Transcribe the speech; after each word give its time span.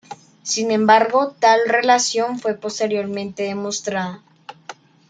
Sin 0.41 0.71
embargo, 0.71 1.35
tal 1.39 1.59
relación 1.67 2.39
fue 2.39 2.55
posteriormente 2.55 3.43
demostrada. 3.43 4.23